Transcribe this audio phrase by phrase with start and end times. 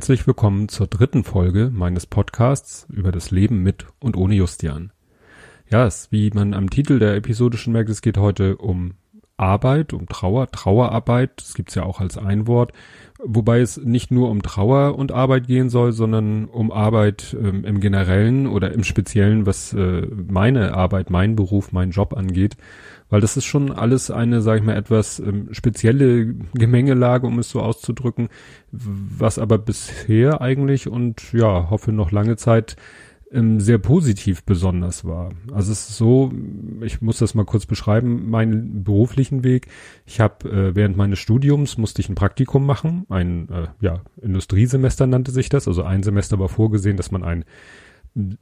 [0.00, 4.92] herzlich willkommen zur dritten Folge meines Podcasts über das Leben mit und ohne Justian.
[5.68, 8.94] Ja, es, wie man am Titel der Episode schon merkt, es geht heute um
[9.40, 12.72] Arbeit, um Trauer, Trauerarbeit, das gibt's ja auch als ein Wort,
[13.24, 17.80] wobei es nicht nur um Trauer und Arbeit gehen soll, sondern um Arbeit ähm, im
[17.80, 22.56] Generellen oder im Speziellen, was äh, meine Arbeit, mein Beruf, mein Job angeht,
[23.08, 27.50] weil das ist schon alles eine, sag ich mal, etwas ähm, spezielle Gemengelage, um es
[27.50, 28.28] so auszudrücken,
[28.70, 32.76] was aber bisher eigentlich und ja, hoffe noch lange Zeit
[33.32, 35.30] ähm, sehr positiv besonders war.
[35.52, 36.32] Also es ist so,
[36.82, 39.68] ich muss das mal kurz beschreiben, meinen beruflichen Weg.
[40.06, 45.06] Ich habe äh, während meines Studiums musste ich ein Praktikum machen, ein äh, ja, Industriesemester
[45.06, 47.44] nannte sich das, also ein Semester war vorgesehen, dass man ein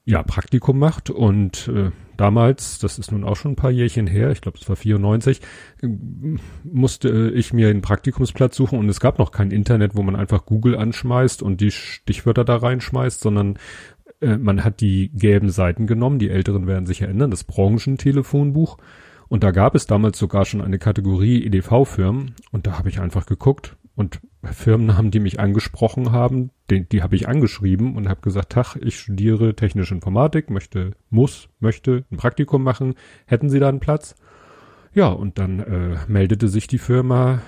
[0.07, 4.31] ja, Praktikum macht und äh, damals, das ist nun auch schon ein paar Jährchen her,
[4.31, 5.43] ich glaube es war 94,
[5.83, 5.89] äh,
[6.65, 10.47] musste ich mir einen Praktikumsplatz suchen und es gab noch kein Internet, wo man einfach
[10.47, 13.59] Google anschmeißt und die Stichwörter da reinschmeißt, sondern
[14.21, 18.79] äh, man hat die gelben Seiten genommen, die Älteren werden sich erinnern, das Branchentelefonbuch
[19.29, 23.27] und da gab es damals sogar schon eine Kategorie EDV-Firmen und da habe ich einfach
[23.27, 28.53] geguckt und Firmennamen, die mich angesprochen haben, die, die habe ich angeschrieben und habe gesagt,
[28.53, 32.95] Tach, ich studiere technische Informatik, möchte, muss, möchte ein Praktikum machen.
[33.27, 34.15] Hätten Sie da einen Platz?
[34.95, 37.43] Ja, und dann äh, meldete sich die Firma,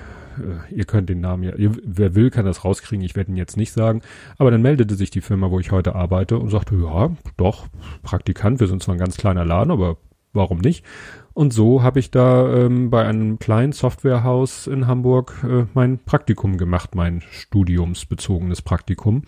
[0.70, 3.56] ihr könnt den Namen ja, ihr, wer will, kann das rauskriegen, ich werde ihn jetzt
[3.56, 4.03] nicht sagen,
[4.39, 7.67] aber dann meldete sich die Firma, wo ich heute arbeite und sagte, ja, doch,
[8.03, 9.97] Praktikant, wir sind zwar ein ganz kleiner Laden, aber
[10.33, 10.84] warum nicht?
[11.33, 16.58] Und so habe ich da ähm, bei einem kleinen Softwarehaus in Hamburg äh, mein Praktikum
[16.58, 19.23] gemacht, mein studiumsbezogenes Praktikum.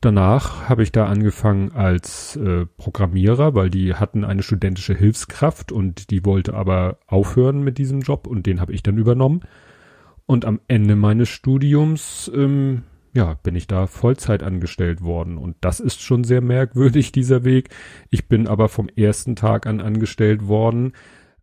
[0.00, 6.10] Danach habe ich da angefangen als äh, Programmierer, weil die hatten eine studentische Hilfskraft und
[6.10, 9.40] die wollte aber aufhören mit diesem Job und den habe ich dann übernommen.
[10.26, 15.38] Und am Ende meines Studiums ähm, ja, bin ich da Vollzeit angestellt worden.
[15.38, 17.70] Und das ist schon sehr merkwürdig, dieser Weg.
[18.10, 20.92] Ich bin aber vom ersten Tag an angestellt worden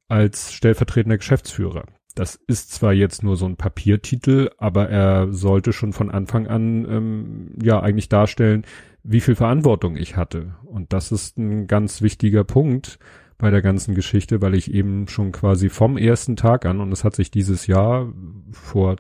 [0.09, 1.86] als stellvertretender Geschäftsführer.
[2.14, 6.86] Das ist zwar jetzt nur so ein Papiertitel, aber er sollte schon von Anfang an
[6.90, 8.66] ähm, ja eigentlich darstellen,
[9.03, 10.56] wie viel Verantwortung ich hatte.
[10.66, 13.00] Und das ist ein ganz wichtiger Punkt
[13.41, 17.03] bei der ganzen Geschichte, weil ich eben schon quasi vom ersten Tag an, und es
[17.03, 18.13] hat sich dieses Jahr
[18.52, 18.97] vor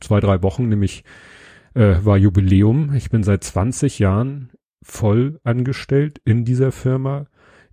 [0.00, 1.02] zwei, drei Wochen nämlich
[1.74, 2.94] äh, war Jubiläum.
[2.94, 7.26] Ich bin seit 20 Jahren voll angestellt in dieser Firma.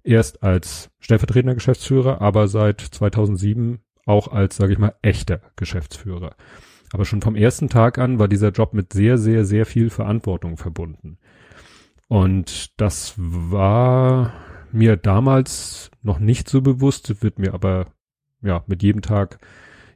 [0.03, 6.35] Erst als stellvertretender Geschäftsführer, aber seit 2007 auch als, sage ich mal, echter Geschäftsführer.
[6.93, 10.57] Aber schon vom ersten Tag an war dieser Job mit sehr, sehr, sehr viel Verantwortung
[10.57, 11.19] verbunden.
[12.07, 14.33] Und das war
[14.71, 17.87] mir damals noch nicht so bewusst, wird mir aber
[18.41, 19.39] ja mit jedem Tag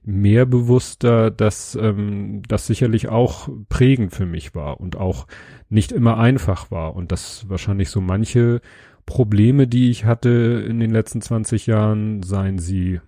[0.03, 5.27] mehr bewusster, dass ähm, das sicherlich auch prägend für mich war und auch
[5.69, 8.61] nicht immer einfach war und dass wahrscheinlich so manche
[9.05, 12.99] Probleme, die ich hatte in den letzten 20 Jahren, seien sie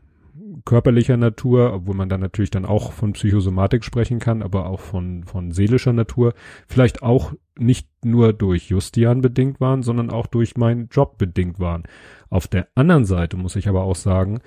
[0.65, 5.23] körperlicher Natur, obwohl man dann natürlich dann auch von Psychosomatik sprechen kann, aber auch von,
[5.23, 6.33] von seelischer Natur,
[6.67, 11.83] vielleicht auch nicht nur durch Justian bedingt waren, sondern auch durch meinen Job bedingt waren.
[12.29, 14.39] Auf der anderen Seite muss ich aber auch sagen,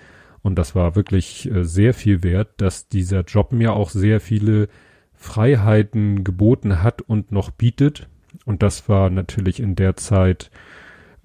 [0.43, 4.69] und das war wirklich äh, sehr viel wert, dass dieser Job mir auch sehr viele
[5.13, 8.09] Freiheiten geboten hat und noch bietet.
[8.45, 10.51] Und das war natürlich in der Zeit,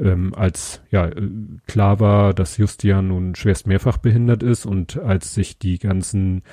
[0.01, 1.29] ähm, als ja äh,
[1.67, 6.43] klar war, dass Justian nun schwerst mehrfach behindert ist und als sich die ganzen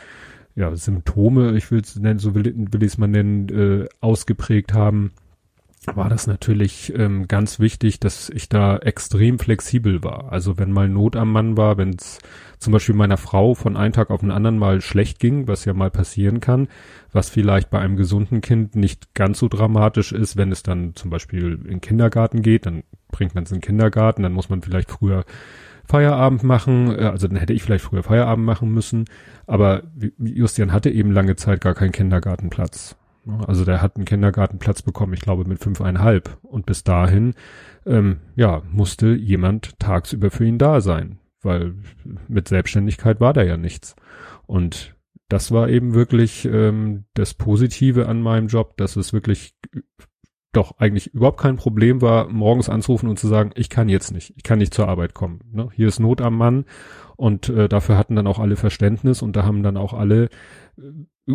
[0.54, 4.74] ja, Symptome, ich will es nennen, so will, will ich es mal nennen, äh, ausgeprägt
[4.74, 5.12] haben,
[5.94, 10.32] war das natürlich ähm, ganz wichtig, dass ich da extrem flexibel war.
[10.32, 12.18] Also wenn mal Not am Mann war, wenn es
[12.58, 15.72] zum Beispiel meiner Frau von einem Tag auf den anderen mal schlecht ging, was ja
[15.72, 16.68] mal passieren kann,
[17.12, 21.10] was vielleicht bei einem gesunden Kind nicht ganz so dramatisch ist, wenn es dann zum
[21.10, 24.62] Beispiel in den Kindergarten geht, dann bringt man es in den Kindergarten, dann muss man
[24.62, 25.24] vielleicht früher
[25.84, 29.06] Feierabend machen, äh, also dann hätte ich vielleicht früher Feierabend machen müssen,
[29.46, 29.84] aber
[30.18, 32.96] Justian hatte eben lange Zeit gar keinen Kindergartenplatz.
[33.46, 36.38] Also der hat einen Kindergartenplatz bekommen, ich glaube mit fünfeinhalb.
[36.42, 37.34] Und bis dahin,
[37.84, 41.74] ähm, ja, musste jemand tagsüber für ihn da sein, weil
[42.26, 43.96] mit Selbstständigkeit war da ja nichts.
[44.46, 44.94] Und
[45.28, 49.54] das war eben wirklich ähm, das Positive an meinem Job, dass es wirklich
[50.58, 54.34] doch eigentlich überhaupt kein Problem war, morgens anzurufen und zu sagen, ich kann jetzt nicht,
[54.36, 55.40] ich kann nicht zur Arbeit kommen.
[55.52, 55.68] Ne?
[55.74, 56.64] Hier ist Not am Mann
[57.16, 60.28] und äh, dafür hatten dann auch alle Verständnis und da haben dann auch alle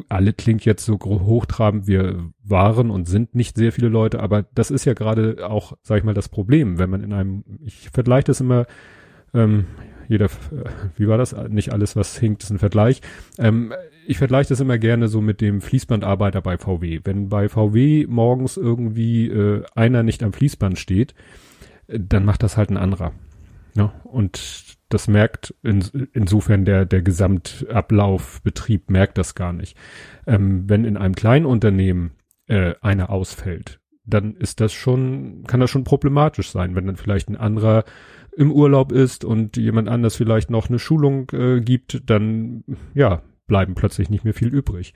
[0.10, 4.72] alle klingt jetzt so hochtrabend, wir waren und sind nicht sehr viele Leute, aber das
[4.72, 8.26] ist ja gerade auch, sag ich mal, das Problem, wenn man in einem, ich vergleiche
[8.26, 8.66] das immer,
[9.34, 9.66] ähm,
[10.14, 10.30] jeder,
[10.96, 11.36] wie war das?
[11.50, 13.02] Nicht alles, was hinkt, ist ein Vergleich.
[13.38, 13.74] Ähm,
[14.06, 17.02] ich vergleiche das immer gerne so mit dem Fließbandarbeiter bei VW.
[17.04, 21.14] Wenn bei VW morgens irgendwie äh, einer nicht am Fließband steht,
[21.88, 23.12] äh, dann macht das halt ein anderer.
[23.76, 25.84] Ja, und das merkt in,
[26.14, 29.76] insofern der, der Gesamtablaufbetrieb merkt das gar nicht.
[30.28, 32.12] Ähm, wenn in einem kleinen Unternehmen
[32.48, 37.30] äh, einer ausfällt, dann ist das schon, kann das schon problematisch sein, wenn dann vielleicht
[37.30, 37.84] ein anderer
[38.36, 42.64] im Urlaub ist und jemand anders vielleicht noch eine Schulung äh, gibt, dann
[42.94, 44.94] ja, bleiben plötzlich nicht mehr viel übrig.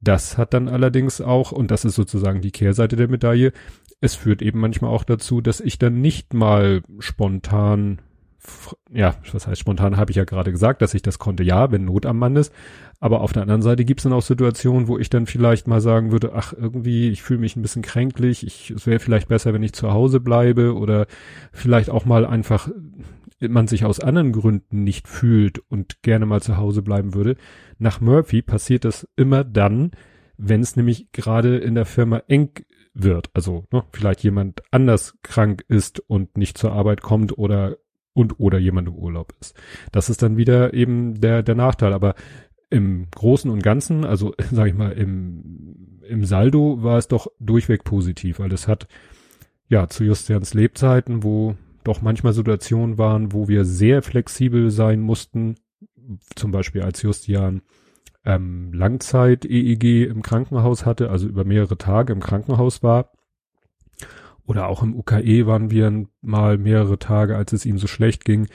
[0.00, 3.52] Das hat dann allerdings auch, und das ist sozusagen die Kehrseite der Medaille,
[4.00, 8.00] es führt eben manchmal auch dazu, dass ich dann nicht mal spontan
[8.92, 11.84] ja, was heißt spontan, habe ich ja gerade gesagt, dass ich das konnte, ja, wenn
[11.84, 12.52] Not am Mann ist.
[13.00, 15.80] Aber auf der anderen Seite gibt es dann auch Situationen, wo ich dann vielleicht mal
[15.80, 19.54] sagen würde, ach, irgendwie, ich fühle mich ein bisschen kränklich, ich, es wäre vielleicht besser,
[19.54, 21.06] wenn ich zu Hause bleibe oder
[21.52, 22.68] vielleicht auch mal einfach
[23.40, 27.36] man sich aus anderen Gründen nicht fühlt und gerne mal zu Hause bleiben würde.
[27.78, 29.92] Nach Murphy passiert das immer dann,
[30.36, 32.50] wenn es nämlich gerade in der Firma eng
[32.94, 33.30] wird.
[33.34, 37.76] Also ne, vielleicht jemand anders krank ist und nicht zur Arbeit kommt oder
[38.18, 39.54] und oder jemand im Urlaub ist.
[39.92, 41.92] Das ist dann wieder eben der, der Nachteil.
[41.92, 42.16] Aber
[42.68, 47.84] im Großen und Ganzen, also sag ich mal, im, im Saldo war es doch durchweg
[47.84, 48.88] positiv, weil es hat
[49.68, 51.54] ja zu Justians Lebzeiten, wo
[51.84, 55.54] doch manchmal Situationen waren, wo wir sehr flexibel sein mussten,
[56.34, 57.62] zum Beispiel als Justian
[58.24, 63.12] ähm, Langzeit-EEG im Krankenhaus hatte, also über mehrere Tage im Krankenhaus war,
[64.48, 68.48] oder auch im UKE waren wir mal mehrere Tage, als es ihm so schlecht ging.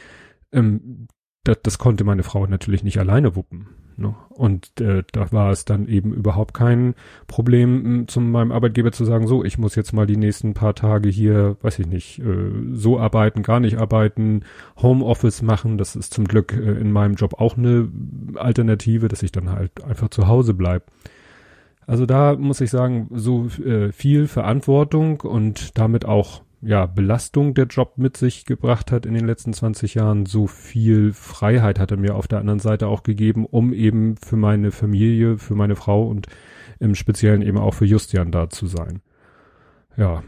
[0.52, 1.08] Ähm,
[1.44, 3.68] das, das konnte meine Frau natürlich nicht alleine wuppen.
[3.96, 4.16] Ne?
[4.30, 6.96] Und äh, da war es dann eben überhaupt kein
[7.28, 11.10] Problem, zu meinem Arbeitgeber zu sagen, so, ich muss jetzt mal die nächsten paar Tage
[11.10, 14.46] hier, weiß ich nicht, äh, so arbeiten, gar nicht arbeiten,
[14.82, 15.78] Homeoffice machen.
[15.78, 17.88] Das ist zum Glück äh, in meinem Job auch eine
[18.34, 20.90] Alternative, dass ich dann halt einfach zu Hause bleib.
[21.88, 27.66] Also da muss ich sagen, so äh, viel Verantwortung und damit auch ja Belastung der
[27.66, 31.98] Job mit sich gebracht hat in den letzten 20 Jahren, so viel Freiheit hat er
[31.98, 36.08] mir auf der anderen Seite auch gegeben, um eben für meine Familie, für meine Frau
[36.08, 36.28] und
[36.80, 39.02] im Speziellen eben auch für Justian da zu sein.
[39.98, 40.24] Ja,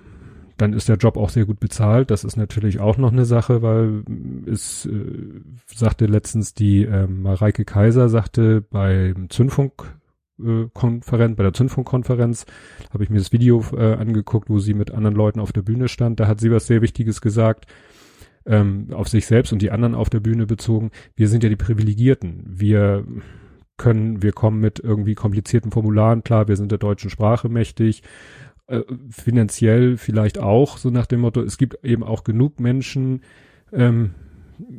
[0.58, 2.12] dann ist der Job auch sehr gut bezahlt.
[2.12, 4.04] Das ist natürlich auch noch eine Sache, weil
[4.46, 9.96] es äh, sagte letztens die äh, Mareike Kaiser, sagte beim Zündfunk
[10.74, 12.46] Konferenz, bei der Zündfunkkonferenz,
[12.94, 15.88] habe ich mir das Video äh, angeguckt, wo sie mit anderen Leuten auf der Bühne
[15.88, 16.20] stand.
[16.20, 17.66] Da hat sie was sehr Wichtiges gesagt,
[18.46, 20.92] ähm, auf sich selbst und die anderen auf der Bühne bezogen.
[21.16, 22.44] Wir sind ja die Privilegierten.
[22.48, 23.06] Wir
[23.78, 28.04] können, wir kommen mit irgendwie komplizierten Formularen klar, wir sind der deutschen Sprache mächtig,
[28.68, 33.22] äh, finanziell vielleicht auch, so nach dem Motto, es gibt eben auch genug Menschen,
[33.72, 34.16] ähm,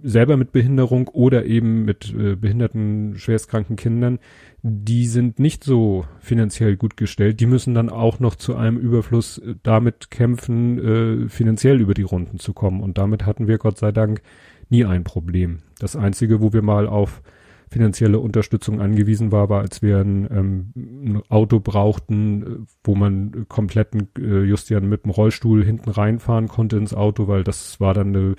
[0.02, 4.18] selber mit Behinderung oder eben mit äh, behinderten, schwerstkranken Kindern,
[4.62, 7.40] die sind nicht so finanziell gut gestellt.
[7.40, 10.78] Die müssen dann auch noch zu einem Überfluss äh, damit kämpfen,
[11.24, 12.80] äh, finanziell über die Runden zu kommen.
[12.80, 14.22] Und damit hatten wir Gott sei Dank
[14.68, 15.60] nie ein Problem.
[15.78, 17.22] Das Einzige, wo wir mal auf
[17.68, 23.46] finanzielle Unterstützung angewiesen war, war, als wir ein, ähm, ein Auto brauchten, äh, wo man
[23.48, 28.14] kompletten äh, Justian mit dem Rollstuhl hinten reinfahren konnte ins Auto, weil das war dann
[28.14, 28.34] eine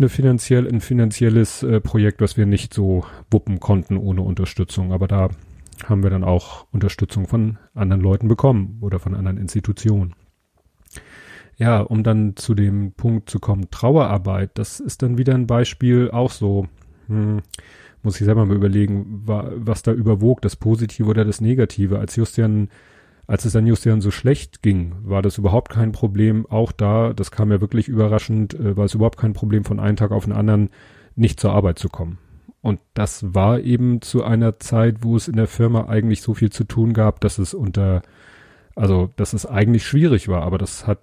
[0.00, 4.92] eine finanziell, ein finanzielles äh, Projekt, was wir nicht so wuppen konnten ohne Unterstützung.
[4.92, 5.28] Aber da
[5.84, 10.14] haben wir dann auch Unterstützung von anderen Leuten bekommen oder von anderen Institutionen.
[11.56, 16.10] Ja, um dann zu dem Punkt zu kommen, Trauerarbeit, das ist dann wieder ein Beispiel
[16.10, 16.66] auch so,
[17.06, 17.42] hm,
[18.02, 21.98] muss ich selber mal überlegen, was da überwog, das Positive oder das Negative.
[21.98, 22.70] Als Justian
[23.26, 26.46] als es dann Justian so schlecht ging, war das überhaupt kein Problem.
[26.46, 29.96] Auch da, das kam ja wirklich überraschend, äh, war es überhaupt kein Problem, von einem
[29.96, 30.70] Tag auf den anderen
[31.14, 32.18] nicht zur Arbeit zu kommen.
[32.62, 36.50] Und das war eben zu einer Zeit, wo es in der Firma eigentlich so viel
[36.50, 38.02] zu tun gab, dass es unter,
[38.76, 40.42] also, dass es eigentlich schwierig war.
[40.42, 41.00] Aber das hat,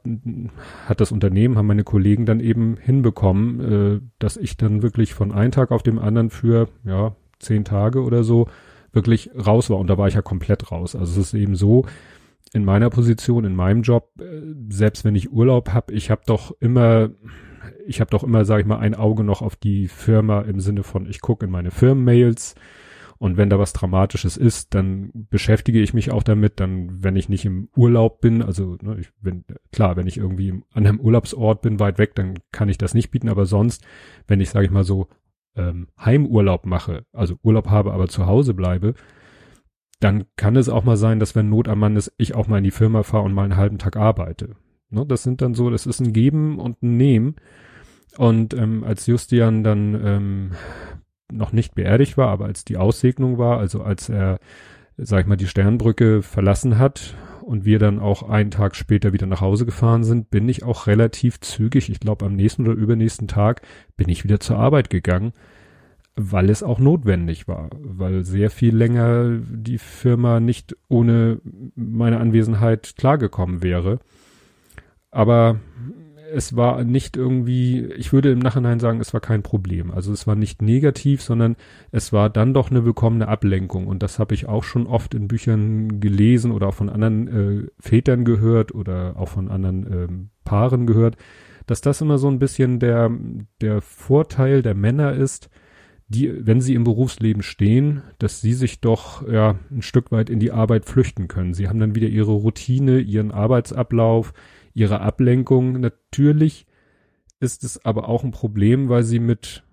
[0.86, 5.32] hat das Unternehmen, haben meine Kollegen dann eben hinbekommen, äh, dass ich dann wirklich von
[5.32, 8.48] einem Tag auf dem anderen für, ja, zehn Tage oder so
[8.98, 9.78] wirklich raus war.
[9.78, 10.96] Und da war ich ja komplett raus.
[10.96, 11.86] Also es ist eben so,
[12.54, 16.52] in meiner Position, in meinem Job, äh, selbst wenn ich Urlaub habe, ich habe doch
[16.60, 17.12] immer,
[17.86, 20.84] ich habe doch immer, sage ich mal, ein Auge noch auf die Firma im Sinne
[20.84, 22.56] von, ich gucke in meine Firmenmails
[23.20, 26.60] und wenn da was Dramatisches ist, dann beschäftige ich mich auch damit.
[26.60, 30.62] Dann, wenn ich nicht im Urlaub bin, also ne, ich, wenn, klar, wenn ich irgendwie
[30.74, 33.30] an einem Urlaubsort bin, weit weg, dann kann ich das nicht bieten.
[33.30, 33.84] Aber sonst,
[34.28, 35.08] wenn ich, sage ich mal so,
[35.58, 38.94] ähm, Heimurlaub mache, also Urlaub habe, aber zu Hause bleibe,
[40.00, 42.60] dann kann es auch mal sein, dass wenn Not am Mann ist, ich auch mal
[42.60, 44.56] in die Firma fahre und mal einen halben Tag arbeite.
[44.90, 47.36] Ne, das sind dann so, das ist ein Geben und ein Nehmen.
[48.18, 50.52] Und ähm, als Justian dann ähm,
[51.32, 54.40] noch nicht beerdigt war, aber als die Aussegnung war, also als er,
[54.98, 57.16] sag ich mal, die Sternbrücke verlassen hat
[57.48, 60.86] und wir dann auch einen Tag später wieder nach Hause gefahren sind, bin ich auch
[60.86, 63.62] relativ zügig, ich glaube am nächsten oder übernächsten Tag,
[63.96, 65.32] bin ich wieder zur Arbeit gegangen,
[66.18, 71.40] weil es auch notwendig war, weil sehr viel länger die Firma nicht ohne
[71.76, 74.00] meine Anwesenheit klargekommen wäre.
[75.10, 75.62] Aber
[76.34, 79.92] es war nicht irgendwie, ich würde im Nachhinein sagen, es war kein Problem.
[79.92, 81.56] Also es war nicht negativ, sondern
[81.92, 83.88] es war dann doch eine willkommene Ablenkung.
[83.88, 87.68] Und das habe ich auch schon oft in Büchern gelesen oder auch von anderen äh,
[87.80, 91.18] Vätern gehört oder auch von anderen ähm, Paaren gehört,
[91.66, 93.12] dass das immer so ein bisschen der,
[93.62, 95.50] der Vorteil der Männer ist,
[96.10, 100.40] die, wenn sie im Berufsleben stehen, dass sie sich doch ja ein Stück weit in
[100.40, 101.54] die Arbeit flüchten können.
[101.54, 104.34] Sie haben dann wieder ihre Routine, ihren Arbeitsablauf,
[104.78, 105.80] ihre Ablenkung.
[105.80, 106.68] Natürlich
[107.40, 109.64] ist es aber auch ein Problem, weil sie mit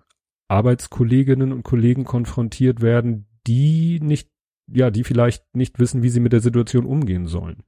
[0.47, 4.29] Arbeitskolleginnen und Kollegen konfrontiert werden, die nicht,
[4.67, 7.63] ja, die vielleicht nicht wissen, wie sie mit der Situation umgehen sollen.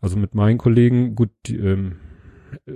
[0.00, 1.96] Also mit meinen Kollegen, gut, ähm,
[2.66, 2.72] äh,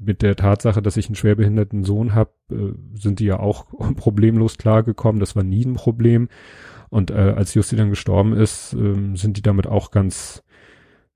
[0.00, 3.66] mit der Tatsache, dass ich einen schwerbehinderten Sohn habe, äh, sind die ja auch
[3.96, 5.20] problemlos klargekommen.
[5.20, 6.28] Das war nie ein Problem.
[6.90, 10.42] Und äh, als Justi dann gestorben ist, äh, sind die damit auch ganz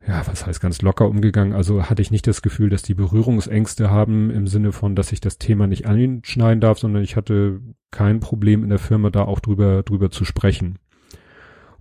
[0.07, 1.53] ja, was heißt ganz locker umgegangen.
[1.53, 5.21] Also hatte ich nicht das Gefühl, dass die Berührungsängste haben im Sinne von, dass ich
[5.21, 9.41] das Thema nicht anschneiden darf, sondern ich hatte kein Problem in der Firma da auch
[9.41, 10.79] drüber drüber zu sprechen.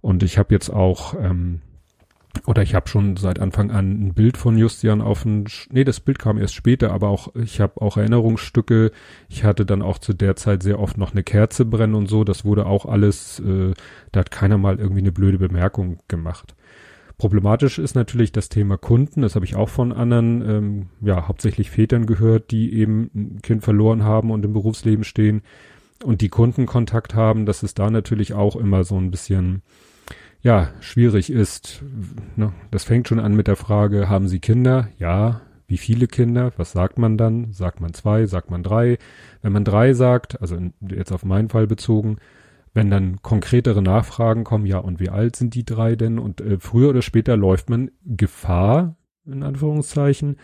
[0.01, 1.61] Und ich habe jetzt auch ähm,
[2.45, 5.99] oder ich habe schon seit Anfang an ein Bild von Justian auf ein nee, das
[5.99, 8.91] Bild kam erst später, aber auch ich habe auch Erinnerungsstücke.
[9.29, 12.23] Ich hatte dann auch zu der Zeit sehr oft noch eine Kerze brennen und so.
[12.23, 13.39] Das wurde auch alles.
[13.39, 13.73] Äh,
[14.11, 16.55] da hat keiner mal irgendwie eine blöde Bemerkung gemacht.
[17.21, 19.21] Problematisch ist natürlich das Thema Kunden.
[19.21, 23.63] Das habe ich auch von anderen, ähm, ja, hauptsächlich Vätern gehört, die eben ein Kind
[23.63, 25.43] verloren haben und im Berufsleben stehen
[26.03, 29.61] und die Kundenkontakt haben, dass es da natürlich auch immer so ein bisschen,
[30.41, 31.83] ja, schwierig ist.
[32.37, 32.53] Ne?
[32.71, 34.87] Das fängt schon an mit der Frage, haben Sie Kinder?
[34.97, 35.41] Ja.
[35.67, 36.51] Wie viele Kinder?
[36.57, 37.53] Was sagt man dann?
[37.53, 38.25] Sagt man zwei?
[38.25, 38.97] Sagt man drei?
[39.43, 40.57] Wenn man drei sagt, also
[40.89, 42.17] jetzt auf meinen Fall bezogen,
[42.73, 46.19] wenn dann konkretere Nachfragen kommen, ja, und wie alt sind die drei denn?
[46.19, 50.37] Und äh, früher oder später läuft man Gefahr, in Anführungszeichen,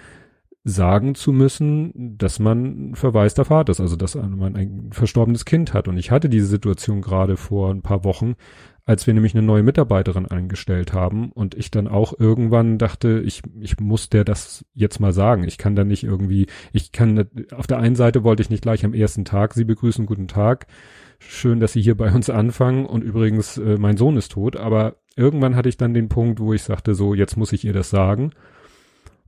[0.68, 5.88] sagen zu müssen, dass man verwaister Vater ist, also dass man ein verstorbenes Kind hat.
[5.88, 8.36] Und ich hatte diese Situation gerade vor ein paar Wochen,
[8.84, 13.44] als wir nämlich eine neue Mitarbeiterin eingestellt haben und ich dann auch irgendwann dachte, ich,
[13.60, 15.46] ich muss der das jetzt mal sagen.
[15.46, 18.84] Ich kann da nicht irgendwie, ich kann, auf der einen Seite wollte ich nicht gleich
[18.84, 20.68] am ersten Tag sie begrüßen, guten Tag
[21.20, 24.96] schön, dass Sie hier bei uns anfangen und übrigens, äh, mein Sohn ist tot, aber
[25.16, 27.90] irgendwann hatte ich dann den Punkt, wo ich sagte, so, jetzt muss ich ihr das
[27.90, 28.32] sagen.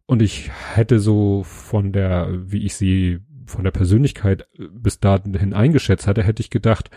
[0.05, 5.53] Und ich hätte so von der, wie ich sie von der Persönlichkeit äh, bis dahin
[5.53, 6.89] eingeschätzt hatte, hätte ich gedacht,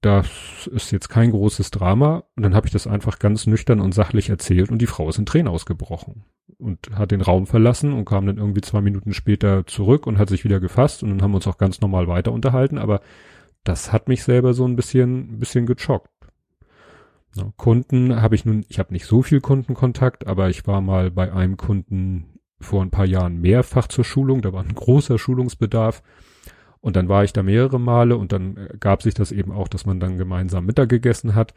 [0.00, 2.24] das ist jetzt kein großes Drama.
[2.36, 5.18] Und dann habe ich das einfach ganz nüchtern und sachlich erzählt und die Frau ist
[5.18, 6.24] in Tränen ausgebrochen
[6.58, 10.28] und hat den Raum verlassen und kam dann irgendwie zwei Minuten später zurück und hat
[10.28, 12.78] sich wieder gefasst und dann haben wir uns auch ganz normal weiter unterhalten.
[12.78, 13.00] Aber
[13.68, 16.10] das hat mich selber so ein bisschen, ein bisschen gechockt.
[17.56, 21.32] Kunden habe ich nun, ich habe nicht so viel Kundenkontakt, aber ich war mal bei
[21.32, 26.02] einem Kunden vor ein paar Jahren mehrfach zur Schulung, da war ein großer Schulungsbedarf.
[26.80, 29.86] Und dann war ich da mehrere Male und dann gab sich das eben auch, dass
[29.86, 31.52] man dann gemeinsam Mittag gegessen hat.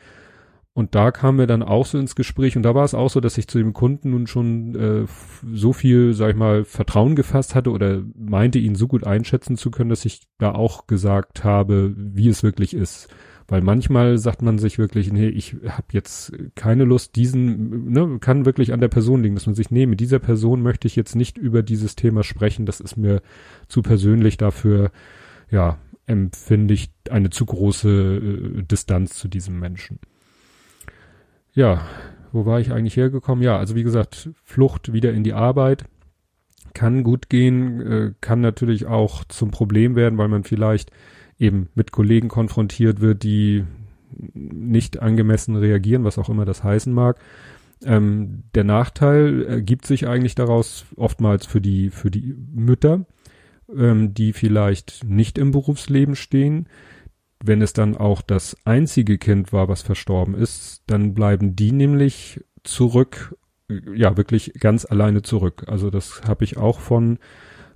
[0.74, 3.20] Und da kamen wir dann auch so ins Gespräch und da war es auch so,
[3.20, 5.06] dass ich zu dem Kunden nun schon äh,
[5.52, 9.72] so viel, sag ich mal, Vertrauen gefasst hatte oder meinte, ihn so gut einschätzen zu
[9.72, 13.10] können, dass ich da auch gesagt habe, wie es wirklich ist.
[13.48, 18.46] Weil manchmal sagt man sich wirklich, nee, ich habe jetzt keine Lust, diesen, ne, kann
[18.46, 21.16] wirklich an der Person liegen, dass man sich, nee, mit dieser Person möchte ich jetzt
[21.16, 23.24] nicht über dieses Thema sprechen, das ist mir
[23.68, 24.92] zu persönlich dafür,
[25.50, 30.00] ja, empfinde ich eine zu große äh, Distanz zu diesem Menschen
[31.60, 31.82] ja,
[32.32, 33.44] wo war ich eigentlich hergekommen?
[33.44, 35.84] Ja, also wie gesagt, Flucht wieder in die Arbeit
[36.74, 40.90] kann gut gehen, äh, kann natürlich auch zum Problem werden, weil man vielleicht
[41.38, 43.66] eben mit Kollegen konfrontiert wird, die
[44.14, 47.20] nicht angemessen reagieren, was auch immer das heißen mag.
[47.84, 53.06] Ähm, der Nachteil ergibt sich eigentlich daraus oftmals für die für die Mütter,
[53.76, 56.70] ähm, die vielleicht nicht im Berufsleben stehen,
[57.44, 62.44] wenn es dann auch das einzige Kind war, was verstorben ist, dann bleiben die nämlich
[62.64, 63.36] zurück,
[63.94, 65.66] ja, wirklich ganz alleine zurück.
[65.68, 67.20] Also das habe ich auch von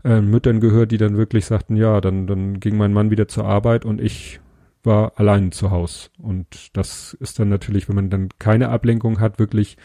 [0.04, 3.46] äh, Müttern gehört, die dann wirklich sagten, ja, dann, dann ging mein Mann wieder zur
[3.46, 4.40] Arbeit und ich
[4.84, 6.12] war allein zu Haus.
[6.18, 9.78] Und das ist dann natürlich, wenn man dann keine Ablenkung hat, wirklich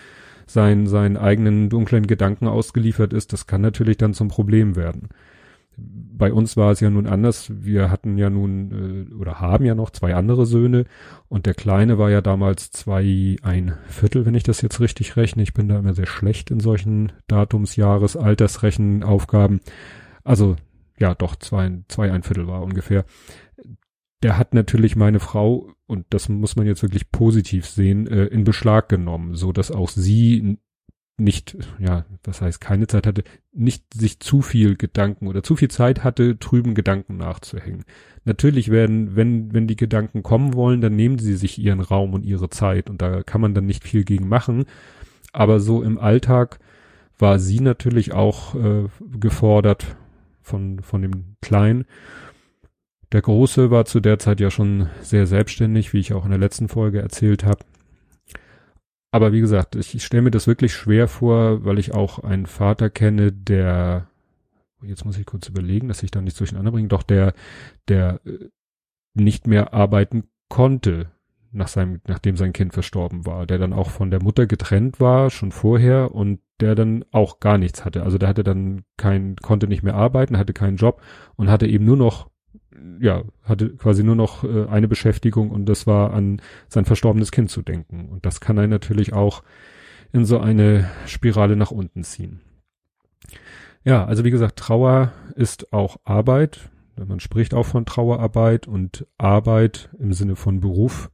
[0.46, 5.10] sein, seinen eigenen dunklen Gedanken ausgeliefert ist, das kann natürlich dann zum Problem werden.
[6.18, 7.50] Bei uns war es ja nun anders.
[7.54, 10.84] Wir hatten ja nun äh, oder haben ja noch zwei andere Söhne
[11.28, 15.42] und der Kleine war ja damals zwei, ein Viertel, wenn ich das jetzt richtig rechne.
[15.44, 19.60] Ich bin da immer sehr schlecht in solchen Datumsjahres, Altersrechenaufgaben.
[20.24, 20.56] Also
[20.98, 23.04] ja, doch zwei, zwei ein Viertel war ungefähr.
[24.24, 28.42] Der hat natürlich meine Frau und das muss man jetzt wirklich positiv sehen äh, in
[28.42, 30.58] Beschlag genommen, so dass auch sie
[31.18, 35.68] nicht, ja, was heißt keine Zeit hatte, nicht sich zu viel Gedanken oder zu viel
[35.68, 37.84] Zeit hatte, trüben Gedanken nachzuhängen.
[38.24, 42.24] Natürlich werden, wenn, wenn die Gedanken kommen wollen, dann nehmen sie sich ihren Raum und
[42.24, 44.64] ihre Zeit und da kann man dann nicht viel gegen machen.
[45.32, 46.60] Aber so im Alltag
[47.18, 48.84] war sie natürlich auch äh,
[49.18, 49.96] gefordert
[50.40, 51.84] von, von dem Kleinen.
[53.12, 56.38] Der Große war zu der Zeit ja schon sehr selbstständig, wie ich auch in der
[56.38, 57.64] letzten Folge erzählt habe.
[59.10, 62.46] Aber wie gesagt, ich, ich stelle mir das wirklich schwer vor, weil ich auch einen
[62.46, 64.08] Vater kenne, der,
[64.82, 67.32] jetzt muss ich kurz überlegen, dass ich da nicht durcheinander bringe, doch der,
[67.88, 68.48] der äh,
[69.14, 71.10] nicht mehr arbeiten konnte,
[71.50, 75.30] nach seinem, nachdem sein Kind verstorben war, der dann auch von der Mutter getrennt war,
[75.30, 78.02] schon vorher, und der dann auch gar nichts hatte.
[78.02, 81.00] Also der hatte dann kein, konnte nicht mehr arbeiten, hatte keinen Job
[81.36, 82.30] und hatte eben nur noch
[83.00, 87.50] ja, hatte quasi nur noch äh, eine Beschäftigung und das war an sein verstorbenes Kind
[87.50, 88.08] zu denken.
[88.08, 89.42] Und das kann einen natürlich auch
[90.12, 92.40] in so eine Spirale nach unten ziehen.
[93.84, 96.70] Ja, also wie gesagt, Trauer ist auch Arbeit.
[96.96, 101.10] Man spricht auch von Trauerarbeit und Arbeit im Sinne von Beruf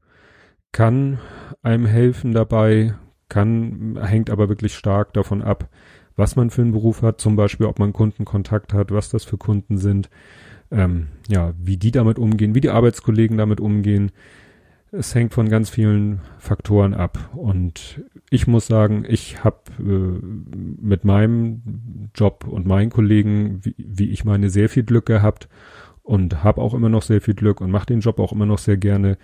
[0.75, 1.21] kann
[1.63, 2.95] einem helfen dabei,
[3.29, 5.69] kann, hängt aber wirklich stark davon ab,
[6.17, 9.39] was man für einen Beruf hat, zum Beispiel, ob man Kundenkontakt hat, was das für
[9.39, 10.11] Kunden sind,
[10.75, 14.11] ähm, ja, wie die damit umgehen, wie die Arbeitskollegen damit umgehen.
[14.91, 17.31] Es hängt von ganz vielen Faktoren ab.
[17.35, 20.25] Und ich muss sagen, ich habe äh,
[20.81, 21.63] mit meinem
[22.15, 25.49] Job und meinen Kollegen, wie, wie ich meine, sehr viel Glück gehabt
[26.03, 28.59] und habe auch immer noch sehr viel Glück und mache den Job auch immer noch
[28.59, 29.17] sehr gerne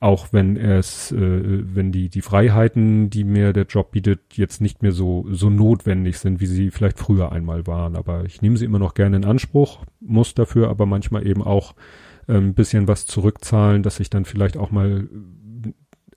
[0.00, 4.82] auch wenn es, äh, wenn die die Freiheiten, die mir der Job bietet, jetzt nicht
[4.82, 7.96] mehr so so notwendig sind, wie sie vielleicht früher einmal waren.
[7.96, 11.74] Aber ich nehme sie immer noch gerne in Anspruch, muss dafür aber manchmal eben auch
[12.28, 15.08] äh, ein bisschen was zurückzahlen, dass ich dann vielleicht auch mal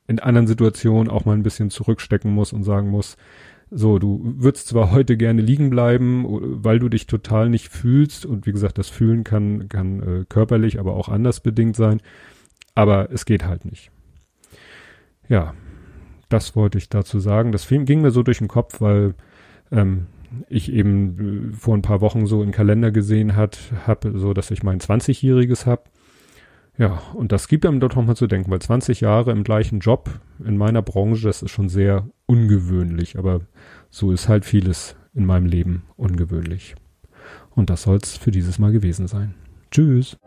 [0.07, 3.17] in anderen Situationen auch mal ein bisschen zurückstecken muss und sagen muss,
[3.73, 6.25] so, du würdest zwar heute gerne liegen bleiben,
[6.61, 10.79] weil du dich total nicht fühlst und wie gesagt, das Fühlen kann kann äh, körperlich,
[10.79, 12.01] aber auch anders bedingt sein
[12.75, 13.91] aber es geht halt nicht.
[15.27, 15.53] Ja,
[16.29, 17.51] das wollte ich dazu sagen.
[17.51, 19.15] Das ging mir so durch den Kopf, weil
[19.71, 20.07] ähm,
[20.49, 24.51] ich eben äh, vor ein paar Wochen so einen Kalender gesehen hat, habe, so dass
[24.51, 25.83] ich mein 20-jähriges habe.
[26.77, 30.09] Ja, und das gibt einem dort nochmal zu denken, weil 20 Jahre im gleichen Job
[30.43, 33.41] in meiner Branche, das ist schon sehr ungewöhnlich, aber
[33.89, 36.75] so ist halt vieles in meinem Leben ungewöhnlich.
[37.51, 39.35] Und das soll's für dieses Mal gewesen sein.
[39.69, 40.17] Tschüss.